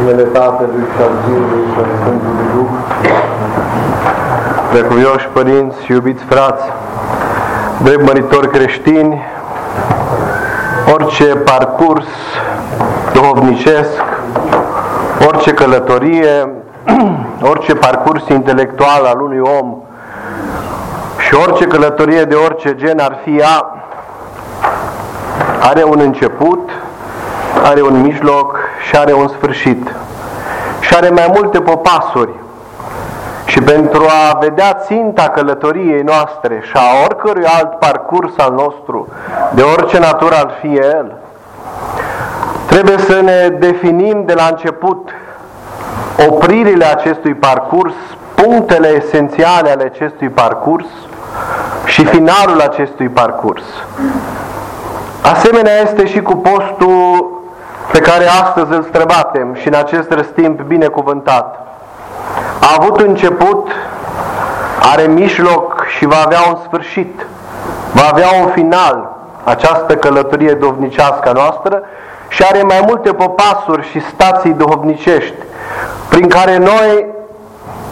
[0.00, 2.70] numele Tatălui și al Fiului și al Sfântului Duh.
[4.70, 6.64] Precuvioși părinți și iubiți frați,
[7.82, 9.22] drept măritori creștini,
[10.94, 12.06] orice parcurs
[13.12, 14.02] duhovnicesc,
[15.26, 16.48] orice călătorie,
[17.50, 19.76] orice parcurs intelectual al unui om
[21.18, 23.74] și orice călătorie de orice gen ar fi ea,
[25.60, 26.70] are un început,
[27.62, 28.59] are un mijloc
[28.90, 29.94] și are un sfârșit.
[30.80, 32.30] Și are mai multe popasuri.
[33.44, 39.08] Și pentru a vedea ținta călătoriei noastre și a oricărui alt parcurs al nostru,
[39.54, 41.12] de orice natură ar fi el,
[42.66, 45.10] trebuie să ne definim de la început
[46.28, 47.94] opririle acestui parcurs,
[48.34, 50.86] punctele esențiale ale acestui parcurs
[51.84, 53.62] și finalul acestui parcurs.
[55.22, 57.29] Asemenea este și cu postul
[57.92, 61.66] pe care astăzi îl străbatem și în acest răstimp binecuvântat.
[62.60, 63.70] A avut început,
[64.92, 67.26] are mijloc și va avea un sfârșit,
[67.92, 71.82] va avea un final această călătorie dovnicească a noastră
[72.28, 75.34] și are mai multe popasuri și stații duhovnicești
[76.08, 77.06] prin care noi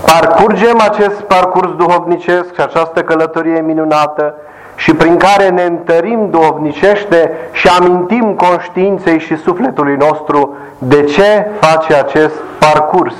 [0.06, 4.34] parcurgem acest parcurs duhovnicesc și această călătorie minunată
[4.78, 11.94] și prin care ne întărim duhovnicește și amintim conștiinței și sufletului nostru de ce face
[11.94, 13.14] acest parcurs,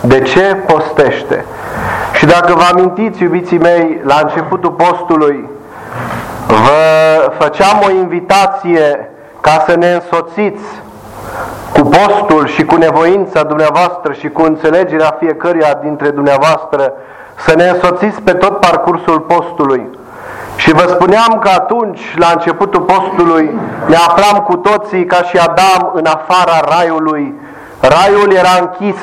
[0.00, 1.44] de ce postește.
[2.12, 5.48] Și dacă vă amintiți, iubiții mei, la începutul postului,
[6.46, 9.10] vă făceam o invitație
[9.40, 10.64] ca să ne însoțiți
[11.72, 16.92] cu postul și cu nevoința dumneavoastră și cu înțelegerea fiecăruia dintre dumneavoastră,
[17.34, 19.88] să ne însoțiți pe tot parcursul postului.
[20.56, 25.90] Și vă spuneam că atunci, la începutul postului, ne aflam cu toții ca și Adam
[25.94, 27.34] în afara raiului.
[27.80, 29.00] Raiul era închis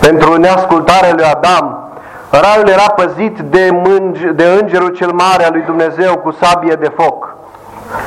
[0.00, 1.88] pentru neascultarea lui Adam.
[2.30, 6.92] Raiul era păzit de, mânge, de îngerul cel mare al lui Dumnezeu cu sabie de
[6.96, 7.34] foc.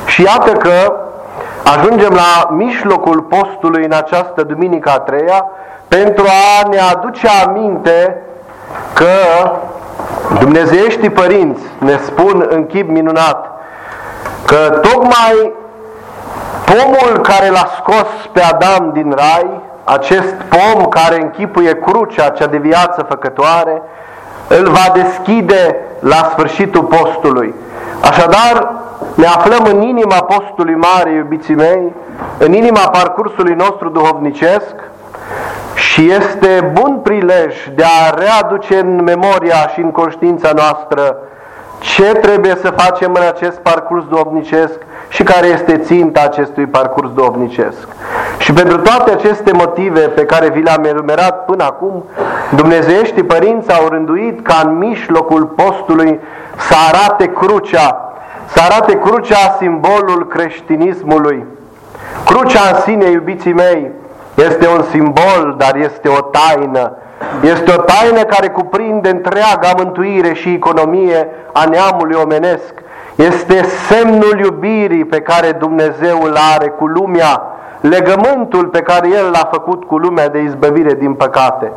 [0.06, 0.94] Și iată că
[1.64, 5.46] ajungem la mijlocul postului în această duminică a treia
[5.88, 8.22] pentru a ne aduce aminte
[8.94, 9.08] că
[10.40, 13.52] Dumnezeieștii părinți ne spun în chip minunat
[14.46, 15.54] că tocmai
[16.66, 22.58] pomul care l-a scos pe Adam din rai, acest pom care închipuie crucea cea de
[22.58, 23.82] viață făcătoare,
[24.48, 27.54] îl va deschide la sfârșitul postului.
[28.02, 28.74] Așadar,
[29.14, 31.94] ne aflăm în inima postului mare, iubiții mei,
[32.38, 34.74] în inima parcursului nostru duhovnicesc,
[35.76, 41.18] și este bun prilej de a readuce în memoria și în conștiința noastră
[41.80, 44.74] ce trebuie să facem în acest parcurs duovnicesc
[45.10, 47.88] și care este ținta acestui parcurs duovnicesc.
[48.38, 52.04] Și pentru toate aceste motive pe care vi le-am enumerat până acum,
[52.56, 56.20] Dumnezeiești părinți au rânduit ca în mijlocul postului
[56.58, 58.14] să arate crucea,
[58.46, 61.46] să arate crucea simbolul creștinismului.
[62.26, 63.92] Crucea în sine, iubiții mei,
[64.36, 66.92] este un simbol, dar este o taină.
[67.42, 72.74] Este o taină care cuprinde întreaga mântuire și economie a neamului omenesc.
[73.16, 77.42] Este semnul iubirii pe care Dumnezeu îl are cu lumea,
[77.82, 81.72] legământul pe care El l-a făcut cu lumea de izbăvire din păcate.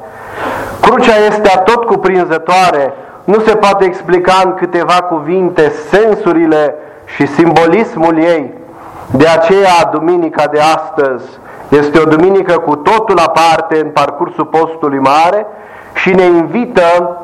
[0.80, 2.92] Crucea este atot cuprinzătoare,
[3.24, 6.74] nu se poate explica în câteva cuvinte sensurile
[7.04, 8.52] și simbolismul ei.
[9.10, 11.24] De aceea, duminica de astăzi,
[11.68, 15.46] este o duminică cu totul aparte în parcursul postului mare
[15.94, 17.18] și ne invită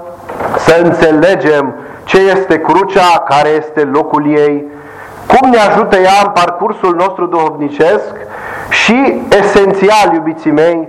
[0.58, 1.74] să înțelegem
[2.04, 4.64] ce este crucea, care este locul ei,
[5.26, 8.12] cum ne ajută ea în parcursul nostru duhovnicesc
[8.68, 10.88] și, esențial, iubiții mei,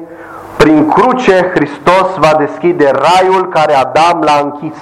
[0.57, 4.77] prin cruce Hristos va deschide raiul care Adam l-a închis.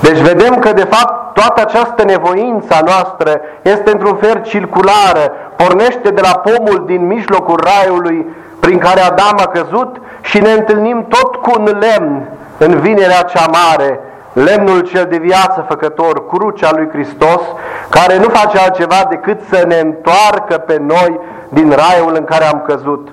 [0.00, 6.10] Deci vedem că de fapt toată această nevoință a noastră este într-un fel circulară, pornește
[6.10, 8.26] de la pomul din mijlocul raiului
[8.60, 12.28] prin care Adam a căzut și ne întâlnim tot cu un lemn
[12.58, 14.00] în vinerea cea mare,
[14.32, 17.40] lemnul cel de viață făcător, crucea lui Hristos,
[17.88, 22.62] care nu face altceva decât să ne întoarcă pe noi din raiul în care am
[22.66, 23.08] căzut.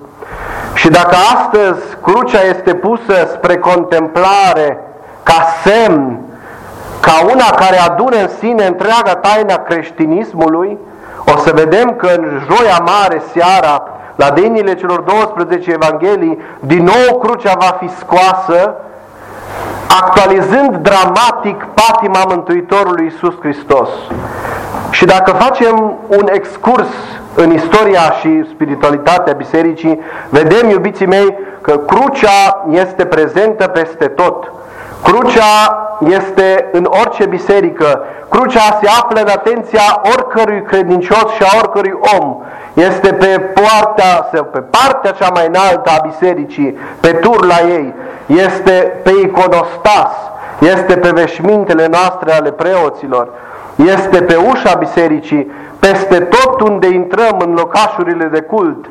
[0.74, 4.80] Și dacă astăzi crucea este pusă spre contemplare
[5.24, 6.20] ca semn,
[7.08, 10.78] ca una care adună în sine întreaga taina creștinismului,
[11.36, 13.84] o să vedem că în joia mare seara,
[14.16, 18.76] la denile celor 12 evanghelii, din nou crucea va fi scoasă,
[20.02, 23.90] actualizând dramatic patima Mântuitorului Iisus Hristos.
[24.90, 26.90] Și dacă facem un excurs
[27.36, 30.00] în istoria și spiritualitatea bisericii,
[30.30, 34.52] vedem, iubiții mei, că crucea este prezentă peste tot.
[35.08, 35.54] Crucea
[36.00, 38.02] este în orice biserică.
[38.30, 42.38] Crucea se află în atenția oricărui credincios și a oricărui om.
[42.74, 47.94] Este pe poarta, sau pe partea cea mai înaltă a bisericii, pe turla ei.
[48.26, 50.12] Este pe iconostas,
[50.60, 53.30] este pe veșmintele noastre ale preoților,
[53.76, 58.86] este pe ușa bisericii, peste tot unde intrăm în locașurile de cult,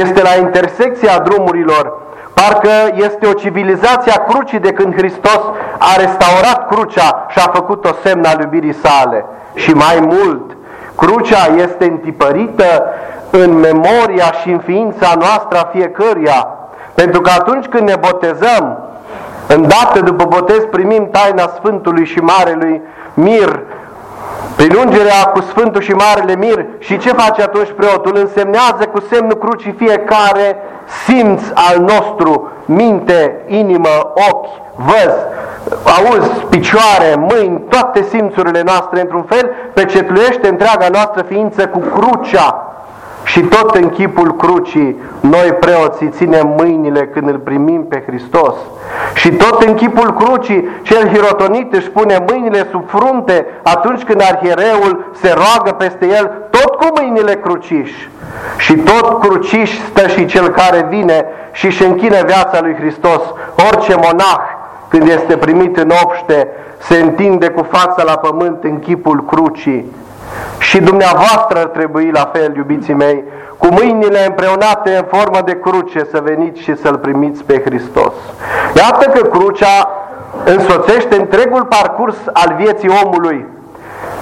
[0.00, 1.92] este la intersecția drumurilor,
[2.40, 5.40] Parcă este o civilizație a crucii de când Hristos
[5.78, 9.24] a restaurat crucea și a făcut-o semn al iubirii sale.
[9.54, 10.56] Și mai mult,
[10.96, 12.84] crucea este întipărită
[13.30, 16.48] în memoria și în ființa noastră a fiecăruia.
[16.94, 18.78] Pentru că atunci când ne botezăm,
[19.46, 22.80] îndată după botez primim taina Sfântului și Marelui
[23.14, 23.60] Mir,
[24.56, 28.16] prin ungerea cu Sfântul și Marele Mir și ce face atunci preotul?
[28.16, 30.56] Însemnează cu semnul crucii fiecare
[31.06, 35.14] simț al nostru, minte, inimă, ochi, văz,
[35.84, 42.66] auz, picioare, mâini, toate simțurile noastre într-un fel, pecetluiește întreaga noastră ființă cu crucea
[43.24, 48.54] și tot în chipul crucii, noi preoții ținem mâinile când îl primim pe Hristos.
[49.26, 55.12] Și tot în chipul crucii, cel hirotonit își pune mâinile sub frunte atunci când arhiereul
[55.20, 57.90] se roagă peste el, tot cu mâinile cruciș.
[58.58, 63.22] Și tot cruciș stă și cel care vine și își închine viața lui Hristos.
[63.72, 64.40] Orice monah,
[64.88, 66.48] când este primit în obște,
[66.78, 69.92] se întinde cu fața la pământ în chipul crucii
[70.58, 73.24] și dumneavoastră ar trebui la fel, iubiții mei,
[73.58, 78.12] cu mâinile împreunate în formă de cruce să veniți și să-L primiți pe Hristos.
[78.76, 79.88] Iată că crucea
[80.44, 83.46] însoțește întregul parcurs al vieții omului.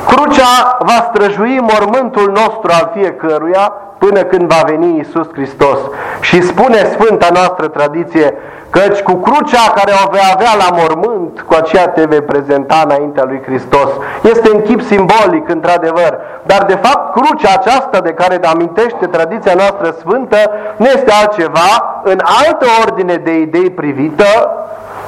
[0.06, 3.72] Crucea va străjui mormântul nostru al fiecăruia
[4.04, 5.78] până când va veni Isus Hristos.
[6.20, 8.34] Și spune Sfânta noastră tradiție,
[8.70, 13.24] Căci cu crucea care o vei avea la mormânt, cu aceea te vei prezenta înaintea
[13.26, 13.90] lui Hristos.
[14.22, 19.96] Este în chip simbolic, într-adevăr, dar de fapt crucea aceasta de care amintește tradiția noastră
[19.98, 24.50] sfântă nu este altceva în altă ordine de idei privită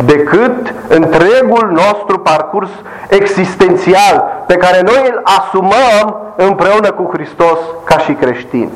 [0.04, 2.70] decât întregul nostru parcurs
[3.08, 8.70] existențial pe care noi îl asumăm împreună cu Hristos ca și creștini.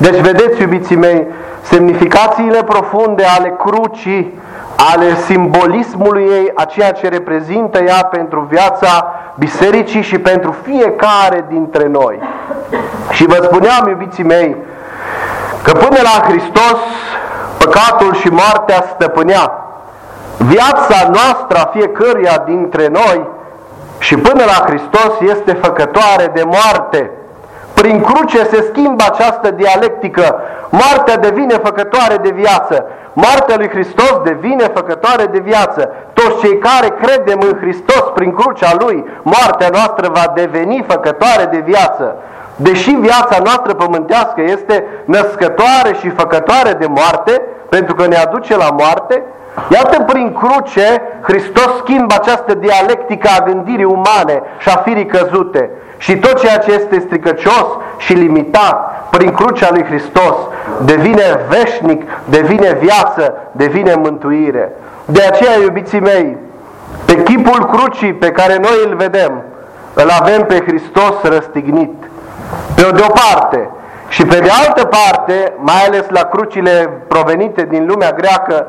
[0.00, 1.26] Deci vedeți, iubiții mei,
[1.62, 4.38] semnificațiile profunde ale crucii,
[4.94, 11.88] ale simbolismului ei, a ceea ce reprezintă ea pentru viața bisericii și pentru fiecare dintre
[11.88, 12.18] noi.
[13.10, 14.56] Și vă spuneam, iubiții mei,
[15.62, 16.78] că până la Hristos
[17.58, 19.52] păcatul și moartea stăpânea.
[20.36, 23.28] Viața noastră a fiecăruia dintre noi
[23.98, 27.10] și până la Hristos este făcătoare de moarte.
[27.80, 30.40] Prin cruce se schimbă această dialectică.
[30.70, 32.86] Moartea devine făcătoare de viață.
[33.12, 35.92] Moartea lui Hristos devine făcătoare de viață.
[36.12, 41.62] Toți cei care credem în Hristos prin crucea Lui, moartea noastră va deveni făcătoare de
[41.64, 42.16] viață.
[42.56, 48.70] Deși viața noastră pământească este născătoare și făcătoare de moarte, pentru că ne aduce la
[48.78, 49.22] moarte,
[49.68, 55.70] Iată prin cruce Hristos schimbă această dialectică a gândirii umane și a firii căzute.
[56.00, 57.66] Și tot ceea ce este stricăcios
[57.98, 60.36] și limitat prin crucea lui Hristos
[60.84, 64.72] devine veșnic, devine viață, devine mântuire.
[65.04, 66.36] De aceea, iubiții mei,
[67.04, 69.42] pe chipul crucii pe care noi îl vedem,
[69.94, 71.94] îl avem pe Hristos răstignit.
[72.74, 73.70] Pe de o parte,
[74.08, 78.66] și pe de altă parte, mai ales la crucile provenite din lumea greacă,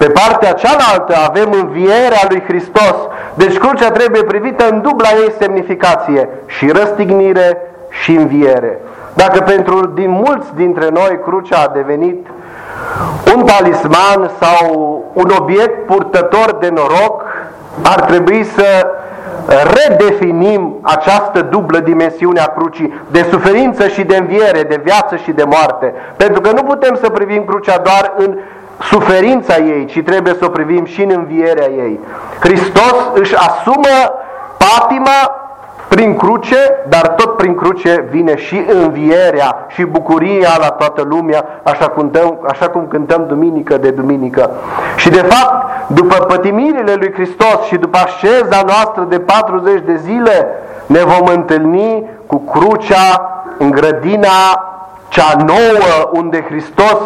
[0.00, 2.96] pe partea cealaltă avem învierea lui Hristos.
[3.34, 7.56] Deci crucea trebuie privită în dubla ei semnificație, și răstignire
[8.02, 8.80] și înviere.
[9.14, 12.26] Dacă pentru din mulți dintre noi crucea a devenit
[13.34, 17.24] un talisman sau un obiect purtător de noroc,
[17.82, 18.86] ar trebui să
[19.46, 25.44] redefinim această dublă dimensiune a crucii de suferință și de înviere, de viață și de
[25.44, 25.94] moarte.
[26.16, 28.38] Pentru că nu putem să privim crucea doar în
[28.80, 32.00] suferința ei, ci trebuie să o privim și în învierea ei.
[32.40, 34.12] Hristos își asumă
[34.58, 35.40] patima
[35.88, 36.56] prin cruce,
[36.88, 42.38] dar tot prin cruce vine și învierea și bucuria la toată lumea, așa cum, cântăm,
[42.48, 44.50] așa cum cântăm duminică de duminică.
[44.96, 50.46] Și de fapt, după pătimirile lui Hristos și după așeza noastră de 40 de zile,
[50.86, 54.69] ne vom întâlni cu crucea în grădina
[55.10, 57.00] cea nouă unde Hristos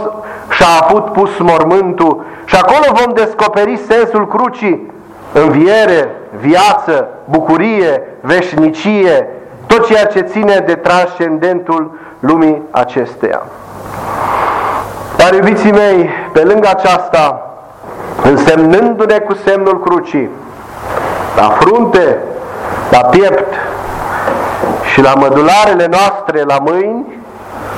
[0.50, 4.92] și-a avut pus mormântul și acolo vom descoperi sensul crucii,
[5.32, 6.08] înviere,
[6.40, 9.28] viață, bucurie, veșnicie,
[9.66, 13.42] tot ceea ce ține de transcendentul lumii acesteia.
[15.16, 17.50] Dar, iubiții mei, pe lângă aceasta,
[18.22, 20.30] însemnându-ne cu semnul crucii,
[21.36, 22.18] la frunte,
[22.90, 23.54] la piept
[24.92, 27.23] și la mădularele noastre, la mâini,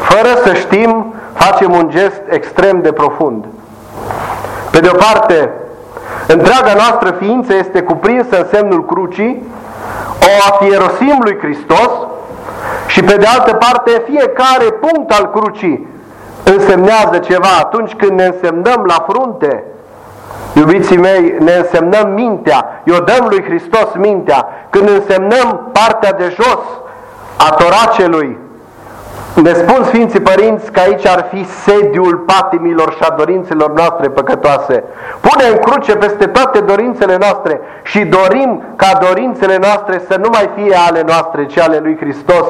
[0.09, 3.45] fără să știm, facem un gest extrem de profund.
[4.71, 5.51] Pe de o parte,
[6.27, 9.43] întreaga noastră ființă este cuprinsă în semnul crucii,
[10.21, 11.91] o afierosim lui Hristos
[12.87, 15.87] și pe de altă parte fiecare punct al crucii
[16.45, 17.49] însemnează ceva.
[17.61, 19.65] Atunci când ne însemnăm la frunte,
[20.53, 24.47] iubiții mei, ne însemnăm mintea, eu dăm lui Hristos mintea.
[24.71, 26.65] Când însemnăm partea de jos
[27.37, 28.39] a toracelui,
[29.43, 34.85] ne spun Sfinții Părinți că aici ar fi sediul patimilor și a dorințelor noastre păcătoase.
[35.21, 40.51] Pune în cruce peste toate dorințele noastre și dorim ca dorințele noastre să nu mai
[40.55, 42.47] fie ale noastre, ci ale lui Hristos.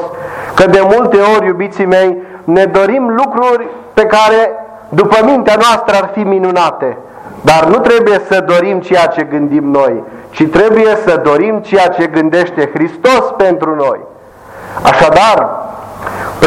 [0.55, 4.53] Că de multe ori, iubiții mei, ne dorim lucruri pe care,
[4.89, 6.97] după mintea noastră, ar fi minunate.
[7.41, 12.07] Dar nu trebuie să dorim ceea ce gândim noi, ci trebuie să dorim ceea ce
[12.07, 14.01] gândește Hristos pentru noi.
[14.83, 15.66] Așadar,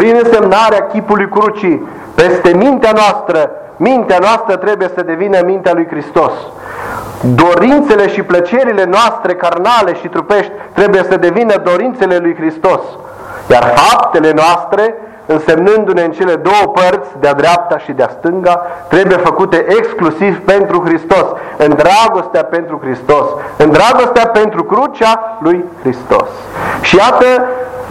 [0.00, 6.32] prin însemnarea chipului crucii peste mintea noastră, mintea noastră trebuie să devină mintea lui Hristos.
[7.20, 12.80] Dorințele și plăcerile noastre carnale și trupești trebuie să devină dorințele lui Hristos.
[13.50, 14.94] Iar faptele noastre,
[15.26, 21.26] însemnându-ne în cele două părți, de-a dreapta și de-a stânga, trebuie făcute exclusiv pentru Hristos,
[21.56, 23.26] în dragostea pentru Hristos,
[23.56, 26.28] în dragostea pentru crucea lui Hristos.
[26.80, 27.24] Și iată,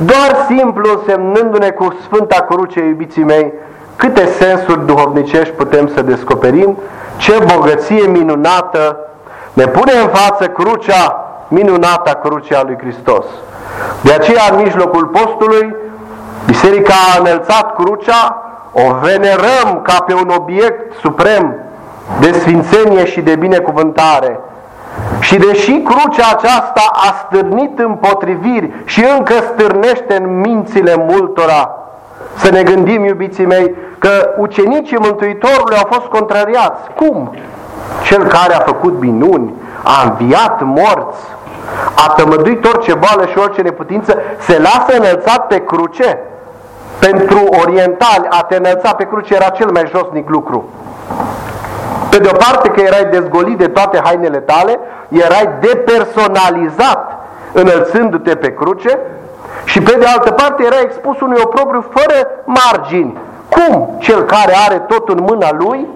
[0.06, 3.54] doar simplu semnându-ne cu Sfânta Cruce, iubiții mei,
[3.96, 6.78] câte sensuri duhovnicești putem să descoperim,
[7.18, 8.98] ce bogăție minunată
[9.54, 13.26] ne pune în față crucea minunată crucea lui Hristos.
[14.02, 15.76] De aceea, în mijlocul postului,
[16.46, 21.56] Biserica a înălțat crucea, o venerăm ca pe un obiect suprem
[22.20, 24.40] de sfințenie și de binecuvântare,
[25.20, 31.72] și deși crucea aceasta a stârnit împotriviri și încă stârnește în mințile multora,
[32.36, 36.90] să ne gândim, iubiții mei, că ucenicii Mântuitorului au fost contrariați.
[36.96, 37.36] Cum?
[38.04, 41.22] Cel care a făcut minuni, a înviat morți,
[41.96, 46.20] a tămăduit orice boală și orice neputință, se lasă înălțat pe cruce.
[47.00, 50.70] Pentru orientali, a te înălța pe cruce era cel mai josnic lucru.
[52.10, 57.18] Pe de o parte că erai dezgolit de toate hainele tale, erai depersonalizat
[57.52, 59.00] înălțându-te pe cruce
[59.64, 63.18] și pe de altă parte erai expus unui oprobriu fără margini.
[63.50, 65.88] Cum cel care are tot în mâna lui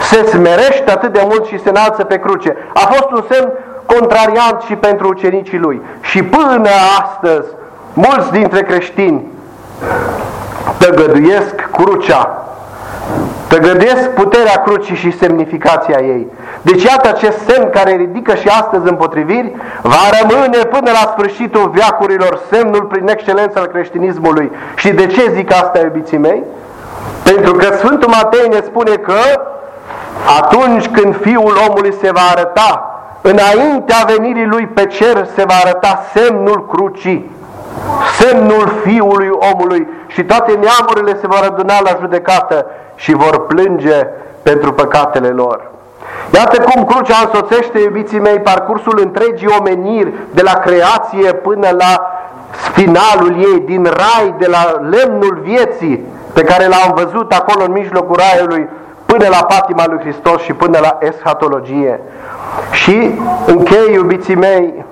[0.00, 2.56] se smerește atât de mult și se înalță pe cruce?
[2.74, 3.52] A fost un semn
[3.86, 5.82] contrariant și pentru ucenicii lui.
[6.00, 6.68] Și până
[7.02, 7.48] astăzi,
[7.92, 9.26] mulți dintre creștini
[10.78, 12.39] tăgăduiesc crucea
[13.50, 16.26] Tăgădesc puterea crucii și semnificația ei.
[16.62, 19.52] Deci iată acest semn care ridică și astăzi împotriviri,
[19.82, 24.52] va rămâne până la sfârșitul viacurilor semnul prin excelență al creștinismului.
[24.76, 26.42] Și de ce zic asta, iubiții mei?
[27.22, 29.20] Pentru că Sfântul Matei ne spune că
[30.40, 36.02] atunci când Fiul omului se va arăta, înaintea venirii lui pe cer se va arăta
[36.14, 37.30] semnul crucii,
[38.18, 42.66] semnul Fiului omului și toate neamurile se vor aduna la judecată
[43.00, 44.06] și vor plânge
[44.42, 45.70] pentru păcatele lor.
[46.34, 52.10] Iată cum crucea însoțește, iubiții mei, parcursul întregii omeniri, de la creație până la
[52.72, 58.16] finalul ei, din rai, de la lemnul vieții, pe care l-am văzut acolo în mijlocul
[58.16, 58.68] raiului,
[59.06, 62.00] până la patima lui Hristos și până la eschatologie.
[62.72, 63.10] Și
[63.46, 64.84] închei, iubiții mei,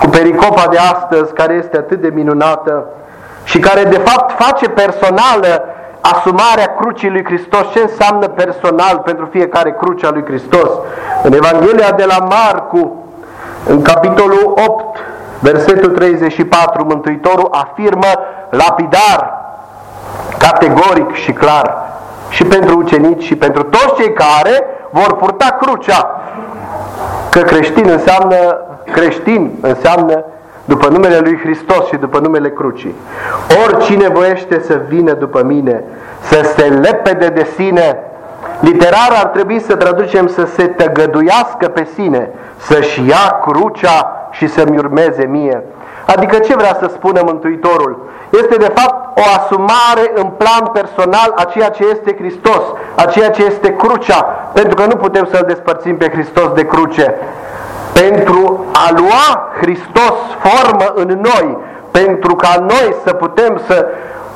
[0.00, 2.84] cu pericopa de astăzi, care este atât de minunată
[3.44, 5.64] și care de fapt face personală
[6.00, 10.68] asumarea crucii lui Hristos, ce înseamnă personal pentru fiecare cruce a lui Hristos.
[11.22, 13.04] În Evanghelia de la Marcu,
[13.66, 14.96] în capitolul 8,
[15.38, 18.06] versetul 34, Mântuitorul afirmă
[18.50, 19.38] lapidar,
[20.38, 21.76] categoric și clar,
[22.28, 26.20] și pentru ucenici și pentru toți cei care vor purta crucea.
[27.30, 28.36] Că creștin înseamnă,
[28.92, 30.24] creștin înseamnă
[30.72, 32.94] după numele lui Hristos și după numele crucii.
[33.66, 35.84] Oricine voiește să vină după mine,
[36.20, 37.98] să se lepede de sine,
[38.60, 44.78] literar ar trebui să traducem să se tăgăduiască pe sine, să-și ia crucea și să-mi
[44.78, 45.62] urmeze mie.
[46.06, 48.08] Adică ce vrea să spună Mântuitorul?
[48.30, 52.62] Este de fapt o asumare în plan personal a ceea ce este Hristos,
[52.94, 57.14] a ceea ce este crucea, pentru că nu putem să-L despărțim pe Hristos de cruce
[57.92, 58.49] pentru
[58.86, 61.56] a lua Hristos formă în noi,
[61.90, 63.86] pentru ca noi să putem să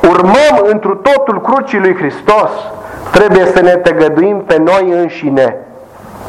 [0.09, 2.51] urmăm întru totul crucii lui Hristos,
[3.13, 5.57] trebuie să ne tăgăduim pe noi înșine.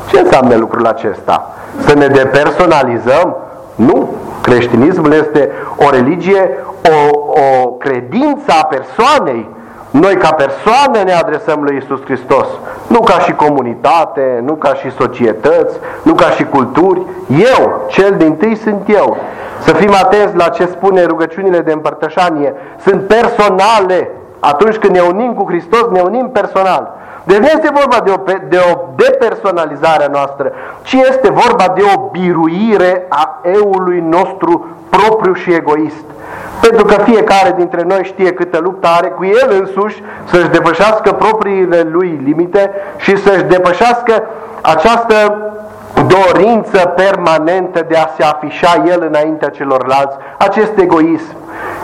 [0.10, 1.54] Ce înseamnă lucrul acesta?
[1.86, 3.36] Să ne depersonalizăm?
[3.76, 4.14] Nu.
[4.42, 9.50] Creștinismul este o religie, o, o credință a persoanei.
[10.00, 12.48] Noi ca persoană ne adresăm lui Isus Hristos,
[12.88, 17.02] nu ca și comunitate, nu ca și societăți, nu ca și culturi.
[17.30, 19.18] Eu, cel din tâi sunt eu.
[19.60, 22.54] Să fim atenți la ce spune rugăciunile de împărtășanie.
[22.86, 24.12] Sunt personale.
[24.40, 26.94] Atunci când ne unim cu Hristos, ne unim personal.
[27.24, 31.82] Deci nu este vorba de o, de o depersonalizare a noastră, ci este vorba de
[31.96, 36.06] o biruire a eului nostru propriu și egoist.
[36.68, 41.88] Pentru că fiecare dintre noi știe câtă luptă are cu el însuși să-și depășească propriile
[41.92, 44.24] lui limite și să-și depășească
[44.62, 45.38] această
[46.08, 51.36] dorință permanentă de a se afișa el înaintea celorlalți, acest egoism.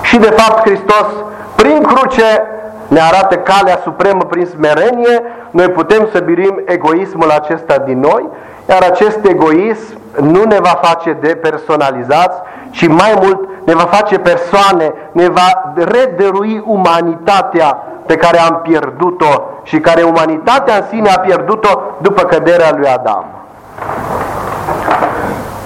[0.01, 1.07] Și de fapt Hristos,
[1.55, 2.43] prin cruce,
[2.87, 8.27] ne arată calea supremă prin smerenie, noi putem să birim egoismul acesta din noi,
[8.69, 12.37] iar acest egoism nu ne va face depersonalizați,
[12.69, 19.43] ci mai mult ne va face persoane, ne va redărui umanitatea pe care am pierdut-o
[19.63, 23.25] și care umanitatea în sine a pierdut-o după căderea lui Adam.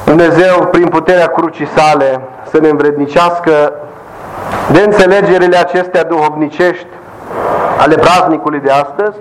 [0.06, 3.74] Dumnezeu, prin puterea crucii sale, să ne învrednicească
[4.72, 6.88] de înțelegerile acestea duhovnicești
[7.78, 9.18] ale praznicului de astăzi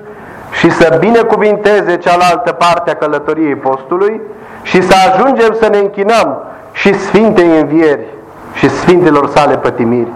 [0.51, 4.21] și să binecuvinteze cealaltă parte a călătoriei postului
[4.63, 8.07] și să ajungem să ne închinăm și Sfintei Învieri
[8.55, 10.09] și Sfintelor sale pătimiri.